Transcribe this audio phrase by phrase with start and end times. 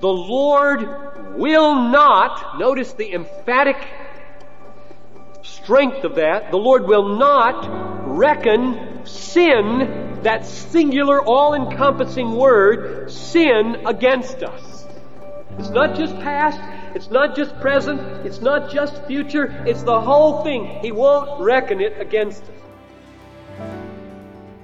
[0.00, 3.76] The Lord will not, notice the emphatic
[5.42, 13.82] strength of that, the Lord will not reckon sin, that singular, all encompassing word, sin
[13.86, 14.86] against us.
[15.58, 16.58] It's not just past,
[16.94, 20.66] it's not just present, it's not just future, it's the whole thing.
[20.80, 23.68] He won't reckon it against us.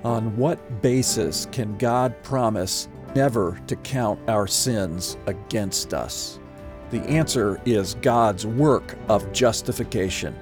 [0.03, 6.39] On what basis can God promise never to count our sins against us?
[6.91, 10.39] The answer is God's work of justification.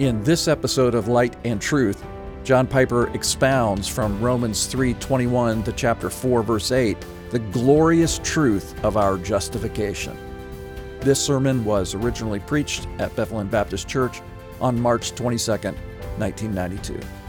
[0.00, 2.04] In this episode of Light and Truth,
[2.42, 6.96] John Piper expounds from Romans 3:21 to chapter 4 verse 8
[7.30, 10.16] the glorious truth of our justification.
[11.00, 14.20] This sermon was originally preached at Bethlehem Baptist Church
[14.60, 15.74] on March 22,
[16.18, 17.19] 1992.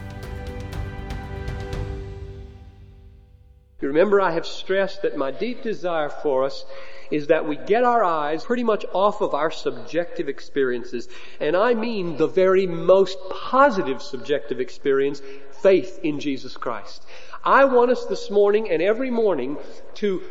[3.91, 6.65] Remember, I have stressed that my deep desire for us
[7.11, 11.09] is that we get our eyes pretty much off of our subjective experiences.
[11.41, 15.21] And I mean the very most positive subjective experience,
[15.61, 17.05] faith in Jesus Christ.
[17.43, 19.57] I want us this morning and every morning
[19.95, 20.21] to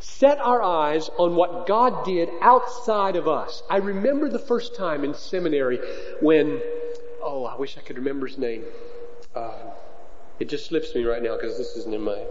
[0.00, 3.62] set our eyes on what God did outside of us.
[3.70, 5.78] I remember the first time in seminary
[6.20, 6.60] when,
[7.22, 8.64] oh, I wish I could remember his name.
[9.34, 9.70] Uh,
[10.38, 12.24] it just slips me right now because this isn't in my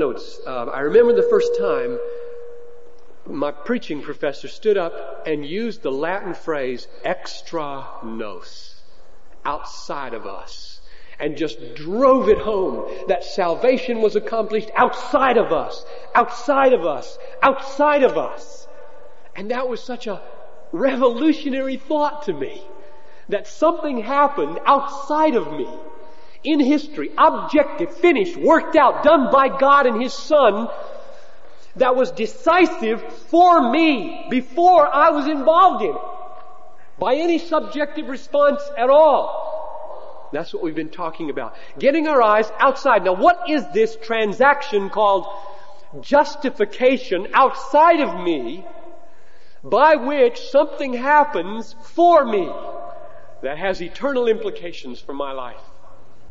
[0.00, 0.40] notes.
[0.46, 1.98] Um, I remember the first time
[3.26, 8.80] my preaching professor stood up and used the Latin phrase extra nos,
[9.44, 10.80] outside of us,
[11.20, 15.84] and just drove it home that salvation was accomplished outside of us,
[16.14, 18.66] outside of us, outside of us.
[19.36, 20.22] And that was such a
[20.72, 22.62] revolutionary thought to me
[23.28, 25.68] that something happened outside of me
[26.42, 30.68] in history, objective, finished, worked out, done by God and His Son,
[31.76, 36.02] that was decisive for me before I was involved in it.
[36.98, 40.28] By any subjective response at all.
[40.32, 41.56] That's what we've been talking about.
[41.78, 43.04] Getting our eyes outside.
[43.04, 45.26] Now what is this transaction called
[46.00, 48.64] justification outside of me
[49.64, 52.50] by which something happens for me
[53.42, 55.60] that has eternal implications for my life?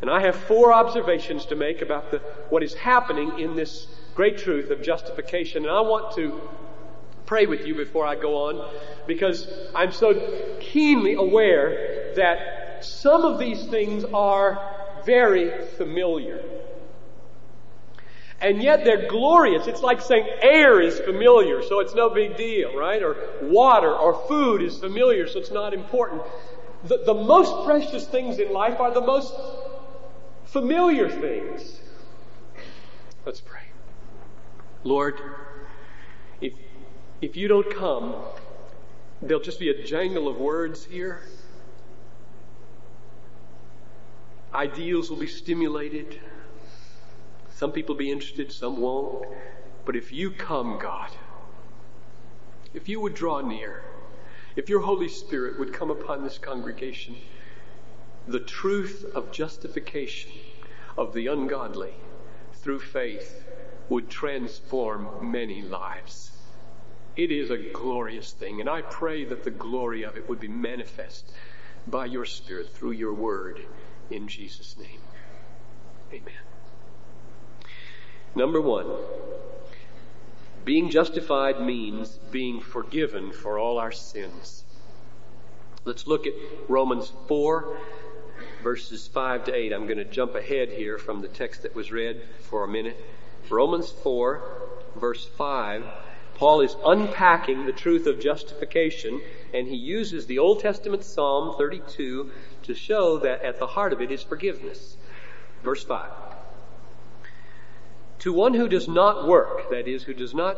[0.01, 4.37] And I have four observations to make about the, what is happening in this great
[4.37, 5.63] truth of justification.
[5.63, 6.41] And I want to
[7.25, 8.73] pray with you before I go on
[9.07, 16.43] because I'm so keenly aware that some of these things are very familiar.
[18.41, 19.67] And yet they're glorious.
[19.67, 23.03] It's like saying air is familiar, so it's no big deal, right?
[23.03, 26.21] Or water or food is familiar, so it's not important.
[26.85, 29.33] The, the most precious things in life are the most
[30.51, 31.79] familiar things.
[33.25, 33.61] Let's pray.
[34.83, 35.21] Lord,
[36.41, 36.53] if,
[37.21, 38.15] if you don't come,
[39.21, 41.21] there'll just be a jangle of words here.
[44.53, 46.19] Ideals will be stimulated.
[47.51, 49.25] Some people be interested, some won't.
[49.85, 51.11] But if you come, God,
[52.73, 53.83] if you would draw near,
[54.55, 57.15] if your Holy Spirit would come upon this congregation,
[58.29, 60.31] the truth of justification
[60.95, 61.93] of the ungodly
[62.53, 63.43] through faith
[63.89, 66.31] would transform many lives.
[67.15, 70.47] It is a glorious thing, and I pray that the glory of it would be
[70.47, 71.31] manifest
[71.87, 73.65] by your Spirit through your word
[74.11, 75.01] in Jesus' name.
[76.13, 76.33] Amen.
[78.35, 78.91] Number one,
[80.65, 84.63] being justified means being forgiven for all our sins.
[85.83, 86.33] Let's look at
[86.67, 87.77] Romans 4
[88.63, 89.73] verses 5 to 8.
[89.73, 92.97] I'm going to jump ahead here from the text that was read for a minute.
[93.49, 94.43] Romans 4,
[94.95, 95.83] verse 5.
[96.35, 99.21] Paul is unpacking the truth of justification,
[99.53, 102.31] and he uses the Old Testament Psalm 32
[102.63, 104.95] to show that at the heart of it is forgiveness.
[105.63, 106.09] Verse 5.
[108.19, 110.57] To one who does not work, that is, who does not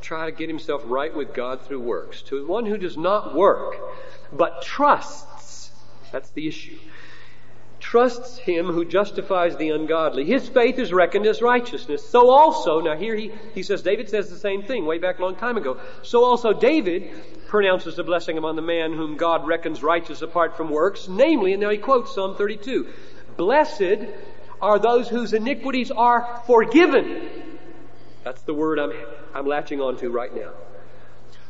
[0.00, 3.76] try to get himself right with God through works, to one who does not work,
[4.32, 5.70] but trusts,
[6.10, 6.78] that's the issue,
[7.82, 10.24] trusts him who justifies the ungodly.
[10.24, 12.08] His faith is reckoned as righteousness.
[12.08, 15.22] So also, now here he, he says, David says the same thing way back a
[15.22, 15.78] long time ago.
[16.02, 17.10] So also David
[17.48, 21.60] pronounces the blessing upon the man whom God reckons righteous apart from works, namely, and
[21.60, 22.88] now he quotes Psalm 32,
[23.36, 24.06] Blessed
[24.62, 27.28] are those whose iniquities are forgiven.
[28.22, 28.92] That's the word I'm,
[29.34, 30.52] I'm latching onto right now.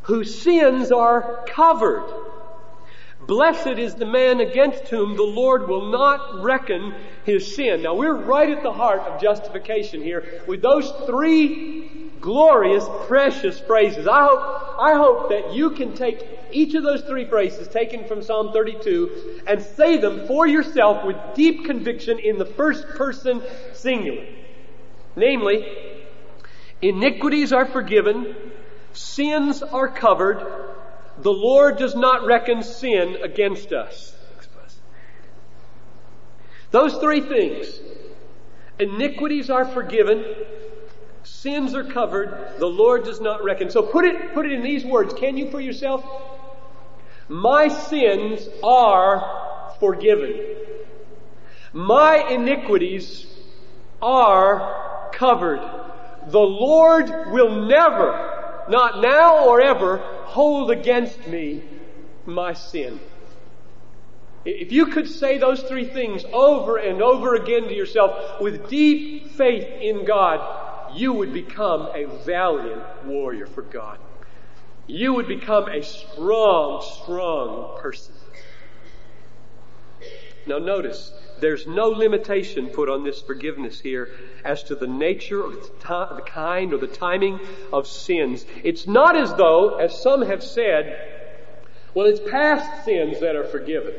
[0.04, 2.31] Whose sins are covered.
[3.26, 7.82] Blessed is the man against whom the Lord will not reckon his sin.
[7.82, 14.06] Now we're right at the heart of justification here with those three glorious, precious phrases.
[14.06, 18.22] I hope, I hope that you can take each of those three phrases taken from
[18.22, 23.42] Psalm 32 and say them for yourself with deep conviction in the first person
[23.72, 24.26] singular.
[25.16, 25.66] Namely,
[26.80, 28.34] iniquities are forgiven,
[28.92, 30.71] sins are covered,
[31.18, 34.16] the Lord does not reckon sin against us.
[36.70, 37.80] Those three things.
[38.78, 40.24] Iniquities are forgiven,
[41.22, 43.70] sins are covered, the Lord does not reckon.
[43.70, 45.12] So put it, put it in these words.
[45.14, 46.04] Can you for yourself?
[47.28, 50.34] My sins are forgiven.
[51.72, 53.26] My iniquities
[54.00, 55.60] are covered.
[56.28, 61.62] The Lord will never, not now or ever, hold against me
[62.24, 62.98] my sin.
[64.46, 69.32] If you could say those three things over and over again to yourself with deep
[69.32, 73.98] faith in God, you would become a valiant warrior for God.
[74.86, 78.14] You would become a strong, strong person.
[80.46, 81.12] Now notice,
[81.42, 84.08] there's no limitation put on this forgiveness here
[84.44, 87.38] as to the nature or the kind or the timing
[87.72, 88.46] of sins.
[88.64, 91.20] It's not as though, as some have said,
[91.94, 93.92] well, it's past sins that are forgiven.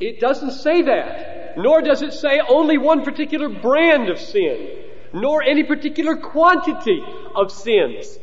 [0.00, 1.56] It doesn't say that.
[1.56, 4.68] Nor does it say only one particular brand of sin,
[5.12, 7.02] nor any particular quantity
[7.34, 8.18] of sins.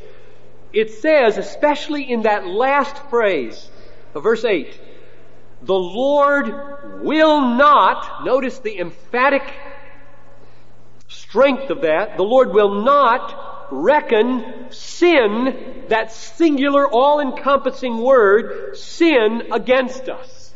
[0.71, 3.69] It says, especially in that last phrase
[4.13, 4.79] of verse 8,
[5.65, 9.43] the Lord will not, notice the emphatic
[11.07, 20.07] strength of that, the Lord will not reckon sin, that singular, all-encompassing word, sin against
[20.07, 20.53] us.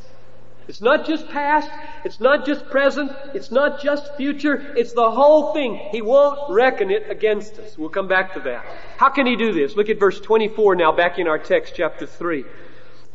[0.68, 1.72] It's not just past,
[2.06, 5.90] it's not just present, it's not just future, it's the whole thing.
[5.92, 7.76] He won't reckon it against us.
[7.76, 8.64] We'll come back to that.
[8.98, 9.76] How can he do this?
[9.76, 12.46] Look at verse 24 now, back in our text, chapter 3.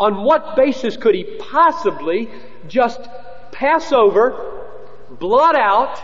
[0.05, 2.29] On what basis could he possibly
[2.69, 3.01] just
[3.53, 4.67] pass over,
[5.09, 5.99] blot out,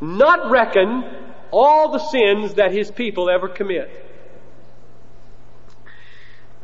[0.00, 1.04] not reckon
[1.52, 3.88] all the sins that his people ever commit?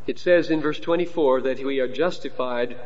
[0.09, 2.77] It says in verse 24 that we are justified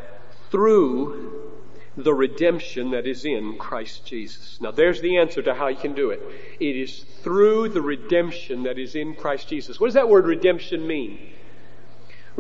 [0.51, 1.51] through
[1.97, 4.61] the redemption that is in Christ Jesus.
[4.61, 6.21] Now there's the answer to how you can do it.
[6.61, 9.81] It is through the redemption that is in Christ Jesus.
[9.81, 11.33] What does that word redemption mean?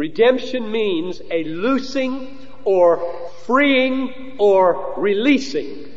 [0.00, 5.92] Redemption means a loosing or freeing or releasing.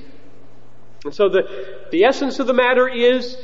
[1.05, 1.43] And so the,
[1.89, 3.37] the essence of the matter is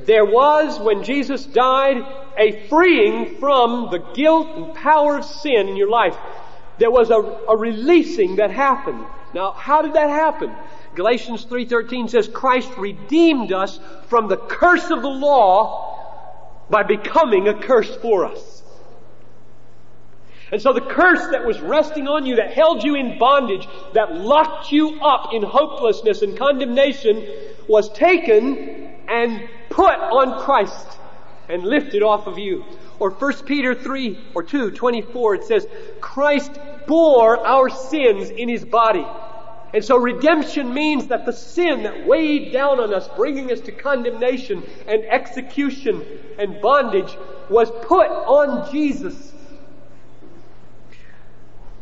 [0.00, 2.04] there was, when Jesus died,
[2.36, 6.16] a freeing from the guilt and power of sin in your life
[6.80, 7.14] there was a,
[7.48, 9.04] a releasing that happened.
[9.34, 10.50] Now, how did that happen?
[10.96, 13.78] Galatians 3:13 says Christ redeemed us
[14.08, 18.59] from the curse of the law by becoming a curse for us.
[20.52, 24.14] And so the curse that was resting on you, that held you in bondage, that
[24.14, 27.26] locked you up in hopelessness and condemnation,
[27.68, 30.98] was taken and put on Christ
[31.48, 32.64] and lifted off of you.
[32.98, 35.66] Or 1 Peter 3 or 2, 24, it says,
[36.00, 39.06] Christ bore our sins in His body.
[39.72, 43.72] And so redemption means that the sin that weighed down on us, bringing us to
[43.72, 46.04] condemnation and execution
[46.38, 47.16] and bondage,
[47.48, 49.32] was put on Jesus.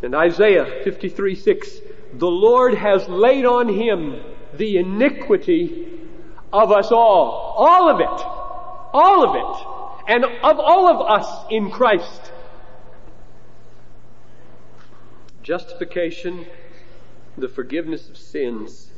[0.02, 1.70] In Isaiah 53 6,
[2.14, 4.20] the Lord has laid on Him
[4.54, 5.88] the iniquity
[6.52, 7.54] of us all.
[7.56, 8.26] All of it.
[8.92, 9.78] All of it
[10.08, 12.32] and of all of us in Christ.
[15.42, 16.46] Justification,
[17.36, 18.90] the forgiveness of sins,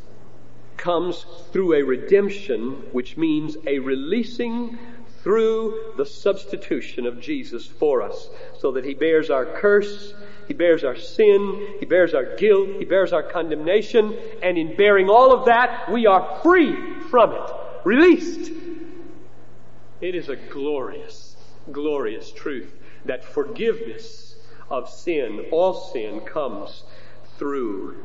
[0.77, 4.79] comes through a redemption, which means a releasing
[5.23, 10.15] through the substitution of Jesus for us, so that He bears our curse,
[10.51, 15.09] He bears our sin, He bears our guilt, He bears our condemnation, and in bearing
[15.09, 16.75] all of that, we are free
[17.09, 17.51] from it,
[17.85, 18.51] released
[20.01, 21.37] it is a glorious,
[21.71, 24.35] glorious truth that forgiveness
[24.69, 26.83] of sin, all sin, comes
[27.39, 28.03] through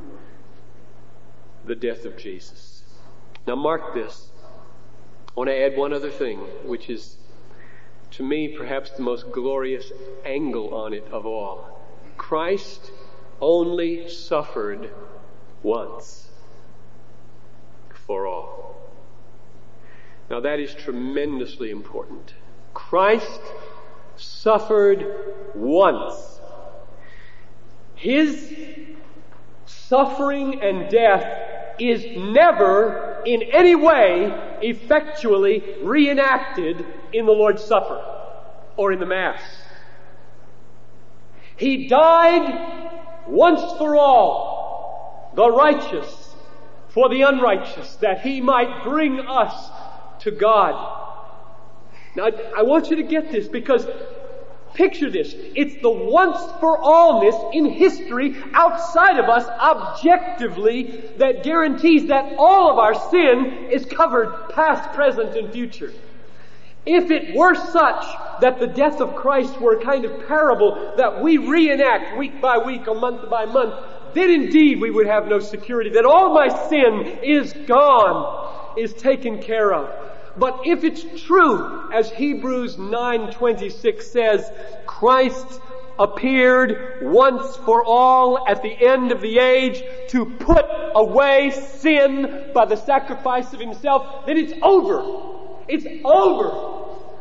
[1.66, 2.84] the death of Jesus.
[3.48, 4.30] Now, mark this.
[5.30, 7.18] I want to add one other thing, which is,
[8.12, 9.92] to me, perhaps the most glorious
[10.24, 11.75] angle on it of all.
[12.18, 12.92] Christ
[13.42, 14.90] only suffered
[15.64, 16.30] once
[18.06, 18.76] for all.
[20.30, 22.34] Now that is tremendously important.
[22.74, 23.42] Christ
[24.16, 25.06] suffered
[25.54, 26.40] once.
[27.96, 28.56] His
[29.66, 38.04] suffering and death is never in any way effectually reenacted in the Lord's Supper
[38.78, 39.42] or in the Mass.
[41.58, 42.92] He died
[43.28, 46.36] once for all, the righteous
[46.90, 49.70] for the unrighteous, that he might bring us
[50.20, 51.02] to God.
[52.16, 53.86] Now, I want you to get this because
[54.76, 55.34] Picture this.
[55.34, 62.70] It's the once for allness in history outside of us objectively that guarantees that all
[62.70, 65.94] of our sin is covered past, present, and future.
[66.86, 68.06] If it were such
[68.42, 72.60] that the death of Christ were a kind of parable that we reenact week by
[72.60, 73.74] week or month by month,
[74.14, 79.42] then indeed we would have no security that all my sin is gone, is taken
[79.42, 79.90] care of.
[80.38, 84.52] But if it's true, as Hebrews 9:26 says,
[84.86, 85.62] Christ
[85.98, 92.66] appeared once for all at the end of the age to put away sin by
[92.66, 95.04] the sacrifice of himself, then it's over.
[95.68, 96.75] It's over.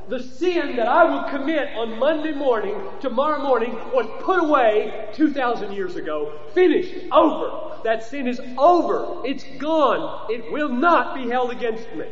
[0.09, 5.73] The sin that I will commit on Monday morning, tomorrow morning, was put away 2,000
[5.73, 6.39] years ago.
[6.53, 6.95] Finished.
[7.11, 7.81] Over.
[7.85, 9.27] That sin is over.
[9.27, 10.31] It's gone.
[10.31, 12.07] It will not be held against me.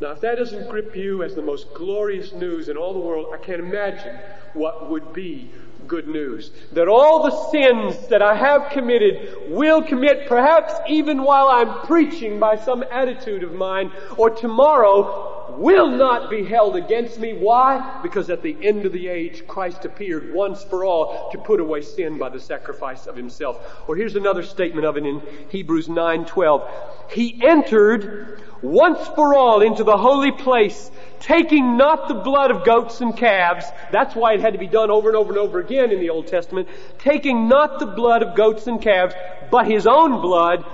[0.00, 3.28] Now, if that doesn't grip you as the most glorious news in all the world,
[3.34, 4.18] I can't imagine
[4.54, 5.50] what would be
[5.86, 6.52] good news.
[6.72, 12.38] That all the sins that I have committed will commit, perhaps even while I'm preaching
[12.38, 17.32] by some attitude of mine, or tomorrow, will not be held against me.
[17.32, 18.00] Why?
[18.02, 21.82] Because at the end of the age, Christ appeared once for all to put away
[21.82, 23.84] sin by the sacrifice of himself.
[23.88, 26.68] Or here's another statement of it in Hebrews 9:12.
[27.10, 30.90] He entered once for all into the holy place,
[31.20, 33.66] taking not the blood of goats and calves.
[33.90, 36.10] That's why it had to be done over and over and over again in the
[36.10, 36.68] Old Testament.
[36.98, 39.14] Taking not the blood of goats and calves,
[39.50, 40.64] but his own blood,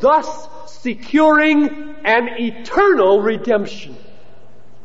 [0.00, 3.96] thus securing an eternal redemption.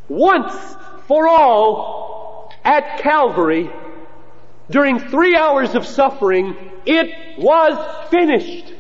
[0.10, 0.76] Once
[1.08, 3.72] for all at Calvary,
[4.70, 8.74] during three hours of suffering, it was finished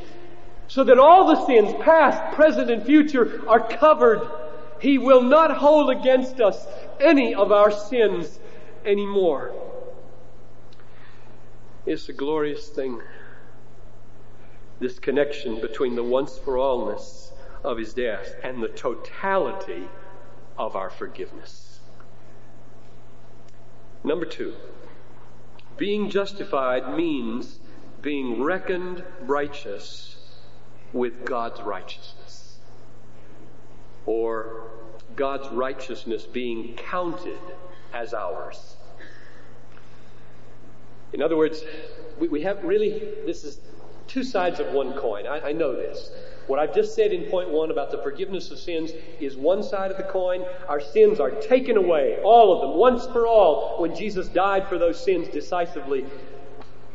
[0.67, 4.21] so that all the sins, past, present, and future, are covered.
[4.79, 6.67] He will not hold against us
[6.99, 8.39] any of our sins
[8.85, 9.53] anymore.
[11.85, 13.01] It's a glorious thing.
[14.79, 17.31] This connection between the once for allness
[17.63, 19.89] of his death and the totality
[20.59, 21.79] of our forgiveness.
[24.03, 24.53] Number two,
[25.77, 27.59] being justified means
[28.01, 30.17] being reckoned righteous
[30.93, 32.57] with God's righteousness.
[34.05, 34.71] Or
[35.15, 37.39] God's righteousness being counted
[37.93, 38.75] as ours.
[41.13, 41.63] In other words,
[42.19, 43.59] we, we have really, this is
[44.07, 45.25] two sides of one coin.
[45.25, 46.11] I, I know this.
[46.49, 48.89] What I've just said in point one about the forgiveness of sins
[49.19, 50.43] is one side of the coin.
[50.67, 54.79] Our sins are taken away, all of them, once for all, when Jesus died for
[54.79, 56.07] those sins decisively.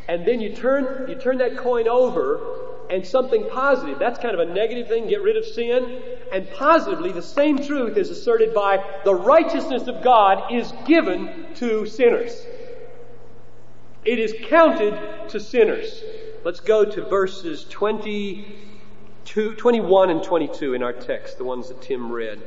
[0.08, 2.40] And then you turn, you turn that coin over
[2.90, 4.00] and something positive.
[4.00, 6.02] That's kind of a negative thing, get rid of sin.
[6.32, 11.86] And positively, the same truth is asserted by the righteousness of God is given to
[11.86, 12.44] sinners.
[14.04, 16.02] It is counted to sinners.
[16.42, 17.62] Let's go to verses
[19.24, 22.40] 22, 21 and 22 in our text, the ones that Tim read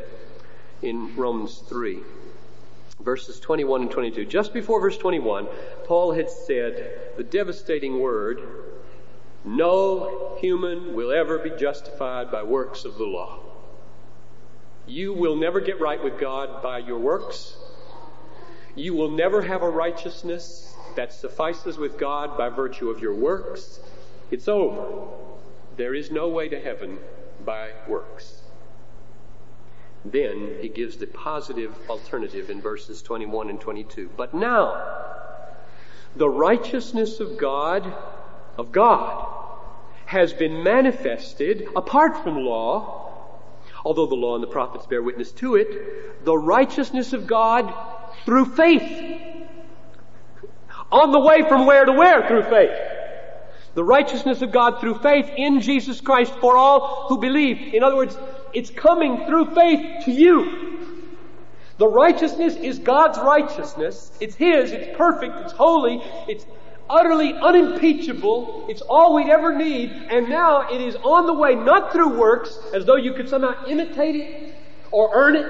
[0.84, 2.00] in Romans 3.
[3.00, 4.26] Verses 21 and 22.
[4.26, 5.48] Just before verse 21,
[5.86, 8.42] Paul had said the devastating word,
[9.44, 13.40] no human will ever be justified by works of the law.
[14.86, 17.58] You will never get right with God by your works.
[18.76, 23.80] You will never have a righteousness that suffices with God by virtue of your works.
[24.30, 25.08] It's over.
[25.78, 26.98] There is no way to heaven
[27.46, 28.42] by works.
[30.04, 34.10] Then he gives the positive alternative in verses 21 and 22.
[34.18, 34.84] But now,
[36.16, 37.94] the righteousness of God,
[38.58, 39.28] of God,
[40.06, 43.30] has been manifested apart from law,
[43.86, 47.72] although the law and the prophets bear witness to it, the righteousness of God
[48.26, 49.22] through faith.
[50.92, 52.87] On the way from where to where through faith.
[53.78, 57.76] The righteousness of God through faith in Jesus Christ for all who believe.
[57.76, 58.18] In other words,
[58.52, 60.80] it's coming through faith to you.
[61.78, 64.12] The righteousness is God's righteousness.
[64.20, 64.72] It's His.
[64.72, 65.36] It's perfect.
[65.42, 66.02] It's holy.
[66.28, 66.44] It's
[66.90, 68.66] utterly unimpeachable.
[68.68, 69.92] It's all we'd ever need.
[69.92, 73.64] And now it is on the way, not through works, as though you could somehow
[73.68, 74.56] imitate it
[74.90, 75.46] or earn it,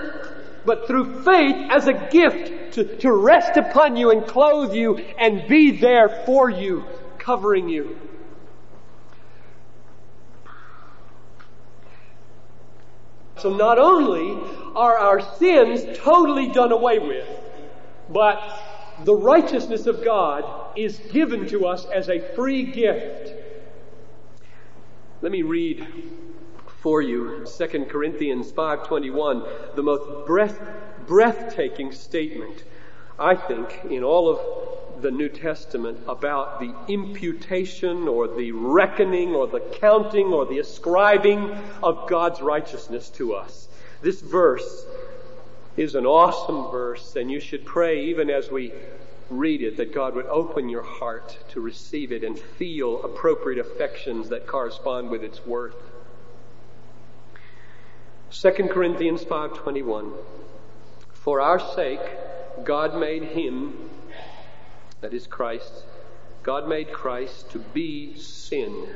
[0.66, 5.48] but through faith as a gift to, to rest upon you and clothe you and
[5.48, 6.84] be there for you,
[7.20, 7.98] covering you.
[13.40, 14.38] So not only
[14.76, 17.28] are our sins totally done away with,
[18.10, 18.42] but
[19.04, 20.44] the righteousness of God
[20.78, 23.34] is given to us as a free gift.
[25.22, 25.88] Let me read
[26.82, 30.60] for you 2 Corinthians 5:21, the most breath,
[31.08, 32.64] breathtaking statement
[33.20, 39.48] I think in all of the New Testament about the imputation or the reckoning or
[39.48, 41.52] the counting or the ascribing
[41.84, 43.68] of God's righteousness to us.
[44.02, 44.86] This verse
[45.76, 48.74] is an awesome verse, and you should pray even as we
[49.30, 54.30] read it that God would open your heart to receive it and feel appropriate affections
[54.30, 55.76] that correspond with its worth.
[58.32, 60.12] 2 Corinthians 5:21
[61.14, 62.02] For our sake
[62.64, 63.90] God made him
[65.02, 65.86] that is Christ
[66.48, 68.88] God made Christ to be sin.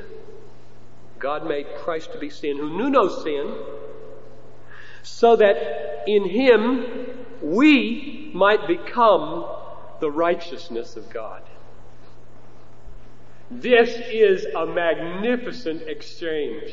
[1.18, 3.54] God made Christ to be sin who knew no sin
[5.02, 6.86] so that in him
[7.42, 9.44] we might become
[10.00, 11.42] the righteousness of God.
[13.50, 16.72] This is a magnificent exchange.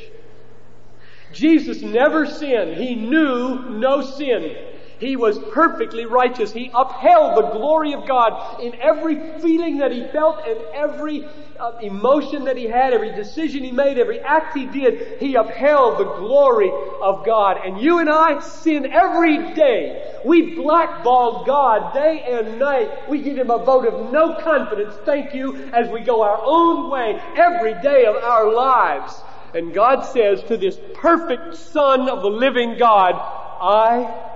[1.33, 2.77] Jesus never sinned.
[2.77, 4.55] He knew no sin.
[4.99, 6.51] He was perfectly righteous.
[6.51, 11.25] He upheld the glory of God in every feeling that he felt and every
[11.59, 15.19] uh, emotion that he had, every decision he made, every act he did.
[15.19, 17.65] He upheld the glory of God.
[17.65, 20.19] And you and I sin every day.
[20.25, 23.09] We blackball God day and night.
[23.09, 24.95] We give him a vote of no confidence.
[25.05, 29.13] Thank you as we go our own way every day of our lives.
[29.53, 34.28] And God says to this perfect Son of the living God, I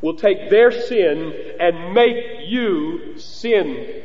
[0.00, 4.02] will take their sin and make you sin.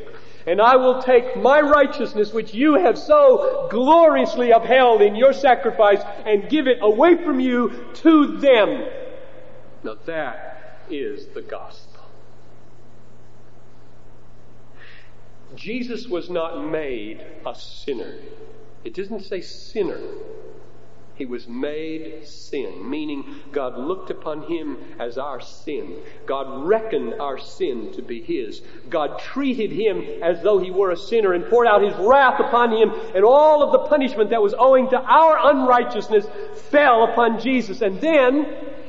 [0.48, 6.02] And I will take my righteousness, which you have so gloriously upheld in your sacrifice,
[6.26, 8.88] and give it away from you to them.
[9.84, 12.02] Now that is the gospel.
[15.56, 18.16] Jesus was not made a sinner.
[18.84, 20.00] It doesn't say sinner.
[21.20, 25.98] He was made sin, meaning God looked upon him as our sin.
[26.26, 28.62] God reckoned our sin to be his.
[28.90, 32.72] God treated him as though he were a sinner and poured out his wrath upon
[32.72, 36.26] him, and all of the punishment that was owing to our unrighteousness
[36.72, 37.82] fell upon Jesus.
[37.82, 38.46] And then,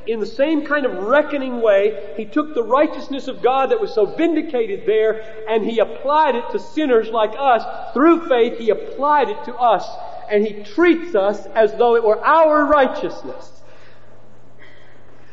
[0.07, 3.93] in the same kind of reckoning way, he took the righteousness of God that was
[3.93, 7.93] so vindicated there and he applied it to sinners like us.
[7.93, 9.85] Through faith, he applied it to us
[10.31, 13.61] and He treats us as though it were our righteousness.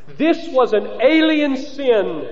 [0.08, 2.28] This was an alien sin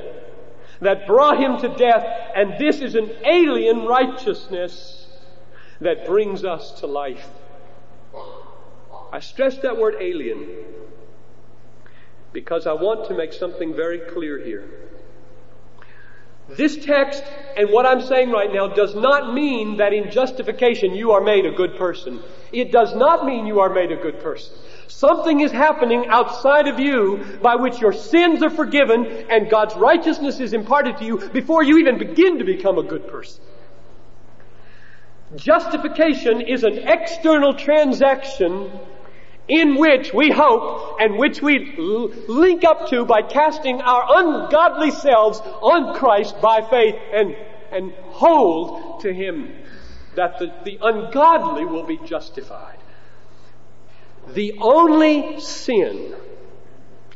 [0.81, 5.07] that brought Him to death, and this is an alien righteousness
[5.81, 7.29] that brings us to life.
[9.12, 10.46] I stress that word alien
[12.33, 14.68] because I want to make something very clear here.
[16.48, 17.24] This text
[17.56, 21.44] and what I'm saying right now does not mean that in justification you are made
[21.44, 22.22] a good person.
[22.52, 24.54] It does not mean you are made a good person.
[24.87, 30.38] Something is happening outside of you by which your sins are forgiven and God's righteousness
[30.38, 33.42] is imparted to you before you even begin to become a good person.
[35.35, 38.70] Justification is an external transaction
[39.48, 44.90] in which we hope and which we l- link up to by casting our ungodly
[44.90, 47.37] selves on Christ by faith and,
[47.70, 49.52] and hold to Him
[50.16, 52.78] that the, the ungodly will be justified.
[54.28, 56.16] The only sin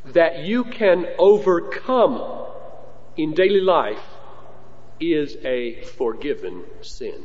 [0.04, 2.46] that you can overcome
[3.16, 4.02] in daily life
[5.00, 7.24] is a forgiven sin.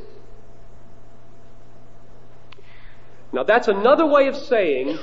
[3.32, 4.98] Now that's another way of saying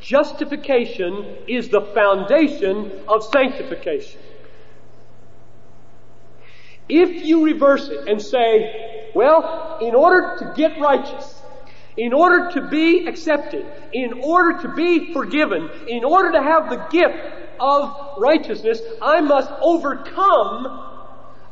[0.00, 4.20] justification is the foundation of sanctification.
[6.88, 11.42] If you reverse it and say, well, in order to get righteous,
[11.96, 16.86] in order to be accepted, in order to be forgiven, in order to have the
[16.90, 17.18] gift
[17.58, 20.85] of righteousness, I must overcome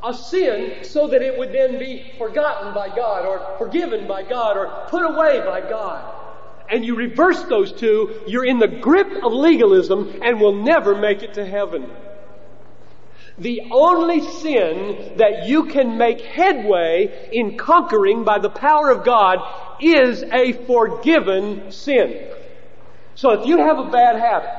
[0.05, 4.57] a sin so that it would then be forgotten by God or forgiven by God
[4.57, 6.13] or put away by God.
[6.69, 11.23] And you reverse those two, you're in the grip of legalism and will never make
[11.23, 11.91] it to heaven.
[13.37, 19.41] The only sin that you can make headway in conquering by the power of God
[19.81, 22.31] is a forgiven sin.
[23.17, 24.51] So if you have a bad habit,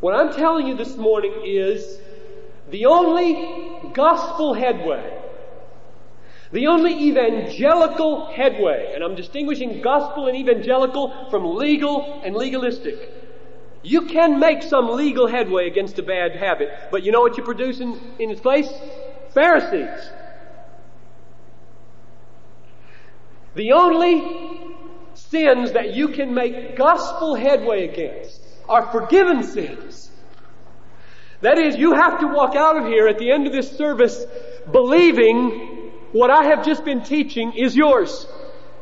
[0.00, 1.98] what I'm telling you this morning is
[2.70, 3.61] the only
[3.94, 5.20] gospel headway,
[6.52, 13.10] the only evangelical headway, and I'm distinguishing gospel and evangelical from legal and legalistic.
[13.82, 17.42] You can make some legal headway against a bad habit, but you know what you
[17.42, 18.72] produce in, in its place?
[19.34, 20.10] Pharisees.
[23.54, 24.22] The only
[25.14, 30.11] sins that you can make gospel headway against are forgiven sins.
[31.42, 34.24] That is, you have to walk out of here at the end of this service
[34.70, 38.26] believing what I have just been teaching is yours.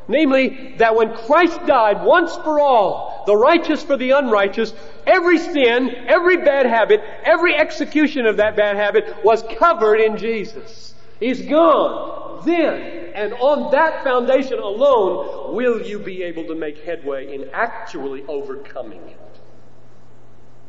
[0.08, 4.74] Namely, that when Christ died once for all, the righteous for the unrighteous,
[5.06, 10.94] every sin, every bad habit, every execution of that bad habit was covered in Jesus.
[11.20, 12.44] He's gone.
[12.44, 18.24] Then, and on that foundation alone, will you be able to make headway in actually
[18.26, 19.40] overcoming it.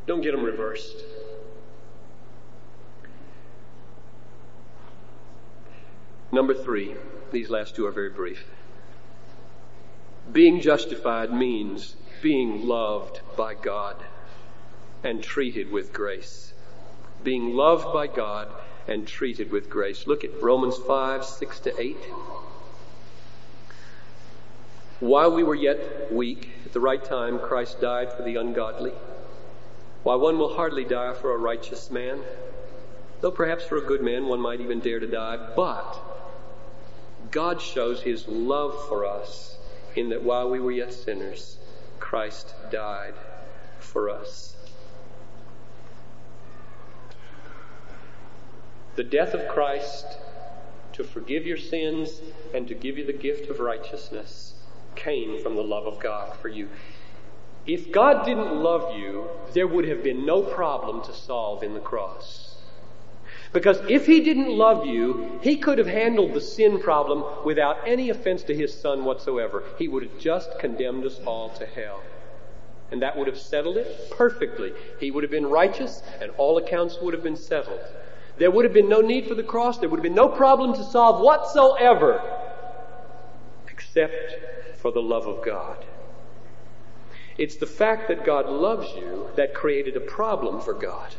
[0.06, 1.04] Don't get them reversed.
[6.32, 6.96] Number three,
[7.32, 8.46] these last two are very brief.
[10.32, 13.98] Being justified means being loved by God
[15.04, 16.54] and treated with grace.
[17.24, 18.48] Being loved by God
[18.88, 20.08] and treated with grace.
[20.08, 21.98] Look at Romans 5, 6 to 8.
[25.02, 28.94] While we were yet weak, at the right time, Christ died for the ungodly.
[30.04, 32.22] While one will hardly die for a righteous man,
[33.20, 36.00] though perhaps for a good man one might even dare to die, but
[37.32, 39.58] God shows his love for us
[39.96, 41.58] in that while we were yet sinners,
[42.00, 43.13] Christ died
[43.80, 44.56] for us.
[48.96, 50.06] The death of Christ
[50.94, 52.22] to forgive your sins
[52.54, 54.56] and to give you the gift of righteousness
[54.96, 56.67] came from the love of God for you.
[57.65, 61.80] If God didn't love you, there would have been no problem to solve in the
[61.80, 62.50] cross.
[63.53, 68.09] Because if he didn't love you, he could have handled the sin problem without any
[68.09, 69.63] offense to his son whatsoever.
[69.77, 72.01] He would have just condemned us all to hell.
[72.91, 74.73] And that would have settled it perfectly.
[74.99, 77.81] He would have been righteous, and all accounts would have been settled.
[78.37, 79.77] There would have been no need for the cross.
[79.77, 82.21] There would have been no problem to solve whatsoever,
[83.69, 85.85] except for the love of God.
[87.37, 91.15] It's the fact that God loves you that created a problem for God.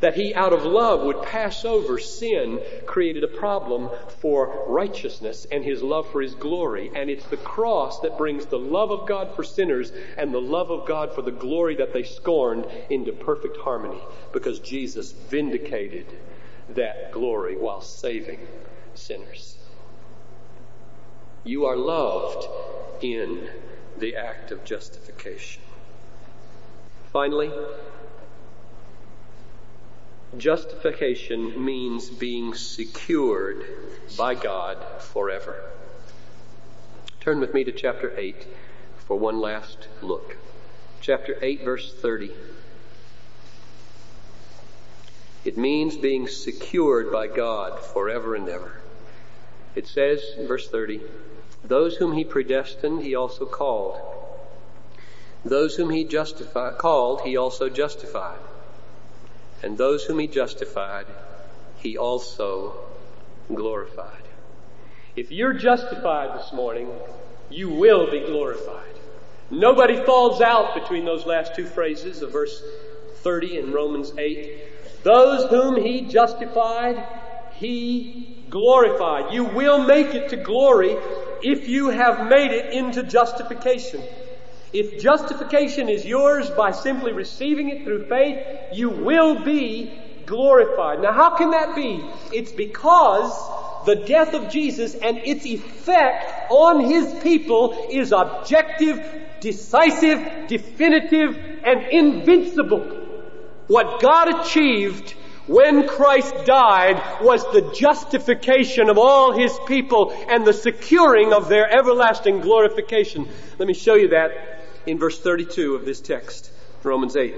[0.00, 5.64] That he, out of love, would pass over sin created a problem for righteousness and
[5.64, 6.90] his love for his glory.
[6.94, 10.70] And it's the cross that brings the love of God for sinners and the love
[10.70, 14.00] of God for the glory that they scorned into perfect harmony
[14.32, 16.06] because Jesus vindicated
[16.70, 18.46] that glory while saving
[18.94, 19.58] sinners.
[21.44, 22.46] You are loved
[23.02, 23.48] in
[23.96, 25.62] the act of justification.
[27.12, 27.50] Finally,
[30.36, 33.64] Justification means being secured
[34.16, 35.56] by God forever.
[37.20, 38.46] Turn with me to chapter 8
[39.06, 40.36] for one last look.
[41.00, 42.30] Chapter 8, verse 30.
[45.46, 48.82] It means being secured by God forever and ever.
[49.74, 51.00] It says verse 30,
[51.64, 53.98] Those whom he predestined, he also called.
[55.42, 58.38] Those whom he justified, called, he also justified.
[59.62, 61.06] And those whom he justified,
[61.78, 62.74] he also
[63.54, 64.22] glorified.
[65.16, 66.88] If you're justified this morning,
[67.50, 68.84] you will be glorified.
[69.50, 72.62] Nobody falls out between those last two phrases of verse
[73.16, 75.02] 30 in Romans 8.
[75.02, 77.04] Those whom he justified,
[77.54, 79.32] he glorified.
[79.32, 80.96] You will make it to glory
[81.42, 84.02] if you have made it into justification.
[84.72, 91.00] If justification is yours by simply receiving it through faith, you will be glorified.
[91.00, 92.04] Now, how can that be?
[92.32, 93.32] It's because
[93.86, 99.00] the death of Jesus and its effect on His people is objective,
[99.40, 102.80] decisive, definitive, and invincible.
[103.68, 105.14] What God achieved
[105.46, 111.70] when Christ died was the justification of all His people and the securing of their
[111.70, 113.26] everlasting glorification.
[113.58, 114.57] Let me show you that
[114.88, 116.50] in verse 32 of this text,
[116.82, 117.34] Romans 8.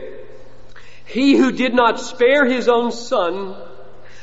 [1.04, 3.56] He who did not spare his own son,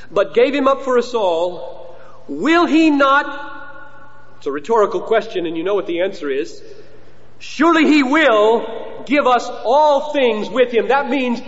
[0.09, 1.97] but gave him up for us all,
[2.29, 4.35] will he not?
[4.37, 6.63] It's a rhetorical question, and you know what the answer is.
[7.39, 10.87] Surely he will give us all things with him.
[10.87, 11.41] That means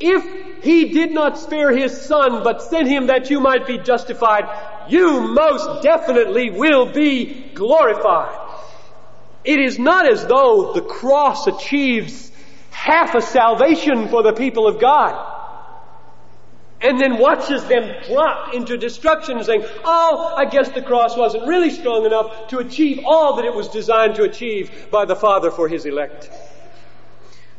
[0.00, 4.44] if he did not spare his son, but sent him that you might be justified,
[4.88, 8.45] you most definitely will be glorified.
[9.46, 12.32] It is not as though the cross achieves
[12.70, 15.34] half a salvation for the people of God
[16.80, 21.46] and then watches them drop into destruction and saying, Oh, I guess the cross wasn't
[21.46, 25.50] really strong enough to achieve all that it was designed to achieve by the Father
[25.50, 26.30] for His elect.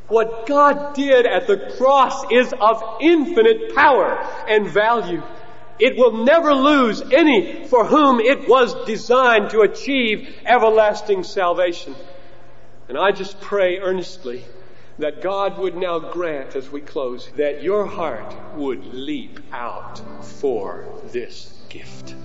[0.08, 5.22] What God did at the cross is of infinite power and value.
[5.80, 11.96] It will never lose any for whom it was designed to achieve everlasting salvation.
[12.90, 14.44] And I just pray earnestly
[15.00, 20.86] that God would now grant as we close that your heart would leap out for
[21.12, 22.16] this gift.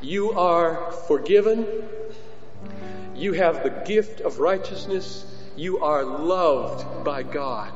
[0.00, 1.66] You are forgiven.
[3.14, 5.24] You have the gift of righteousness.
[5.56, 7.72] You are loved by God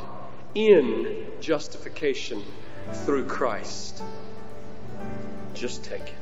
[0.55, 2.43] in justification
[2.93, 4.03] through Christ.
[5.55, 6.15] Just take it.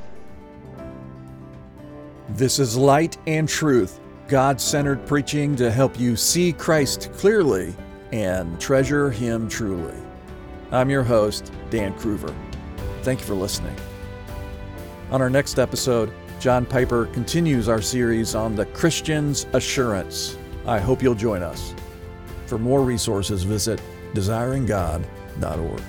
[2.31, 7.75] This is Light and Truth, God centered preaching to help you see Christ clearly
[8.13, 9.97] and treasure Him truly.
[10.71, 12.35] I'm your host, Dan Kruver.
[13.03, 13.75] Thank you for listening.
[15.11, 20.37] On our next episode, John Piper continues our series on the Christian's assurance.
[20.67, 21.75] I hope you'll join us.
[22.47, 23.81] For more resources, visit
[24.13, 25.83] desiringgod.org.